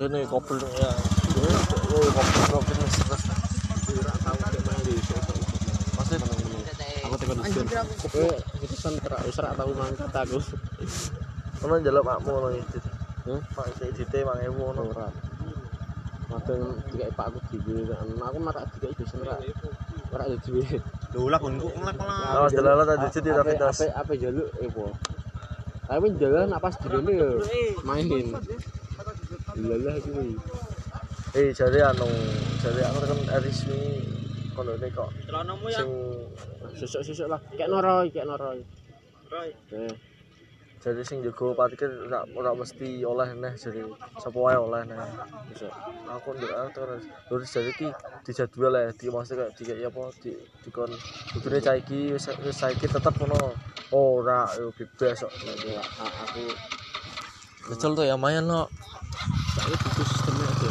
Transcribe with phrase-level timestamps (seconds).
[0.00, 0.90] Ini kopi ya.
[1.90, 3.22] Oh, kopi kopi ini stres.
[5.98, 6.14] Pasti
[7.10, 7.66] Aku tekan diskon.
[8.06, 8.30] Kowe
[8.62, 10.38] urusan terak wis ora tau mangkat aku.
[11.66, 12.78] ono njaluk makmu ngono iki.
[13.26, 13.40] Hah?
[13.58, 14.82] Pak iki dite 1000 ngono.
[14.94, 15.10] Ora.
[16.30, 16.62] Madeng
[16.94, 17.90] dikai Pak aku dhewe.
[17.98, 19.34] Aku marak dikai dosen ora.
[20.14, 20.78] Ora ada duwe.
[21.10, 22.38] Lho lah gonku ngelek lah.
[22.38, 23.82] Awas delala tadi jadi Ape rapitas.
[23.82, 24.94] ape ape jaluk epo.
[25.90, 27.42] Tapi jalan apa sedene yo
[27.82, 28.30] mainin.
[29.58, 30.38] Lalah kuwi.
[31.34, 32.06] Eh jare anu,
[32.62, 33.98] jare aku kan Arismi
[34.54, 35.90] kono ne kok Celanamu sing
[36.78, 37.42] Sesuk-sesuk lah.
[37.58, 38.54] Kayak noro, kayak noro.
[39.74, 39.94] Eh,
[40.78, 43.82] jadi sing jago parkir ora ora mesti oleh neh jadi
[44.22, 44.98] sapa wae oleh neh.
[45.50, 45.74] besok.
[46.06, 47.88] Aku ndak aku terus terus jadi ki
[48.26, 50.32] dijadwal ya di maksudnya kayak di apa di
[50.66, 50.90] dikon
[51.34, 53.69] kudune cah iki wis wis saiki tetep ngono.
[53.90, 55.32] Ora yo bebas kok.
[55.34, 56.44] Aku
[57.74, 58.70] Betul tuh ya mayan lo.
[59.50, 60.70] saya butuh sistemnya aja.